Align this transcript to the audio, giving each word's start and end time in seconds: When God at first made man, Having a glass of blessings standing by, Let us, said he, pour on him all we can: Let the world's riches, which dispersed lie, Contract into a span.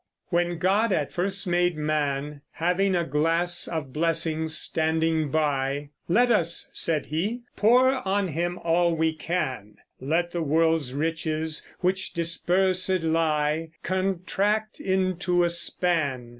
When 0.29 0.57
God 0.57 0.91
at 0.91 1.11
first 1.11 1.45
made 1.45 1.77
man, 1.77 2.41
Having 2.53 2.95
a 2.95 3.05
glass 3.05 3.67
of 3.67 3.93
blessings 3.93 4.57
standing 4.57 5.29
by, 5.29 5.91
Let 6.07 6.31
us, 6.31 6.71
said 6.73 7.05
he, 7.05 7.43
pour 7.55 7.91
on 8.07 8.29
him 8.29 8.57
all 8.63 8.95
we 8.95 9.13
can: 9.13 9.75
Let 9.99 10.31
the 10.31 10.41
world's 10.41 10.95
riches, 10.95 11.67
which 11.81 12.13
dispersed 12.13 13.03
lie, 13.03 13.69
Contract 13.83 14.79
into 14.79 15.43
a 15.43 15.49
span. 15.49 16.29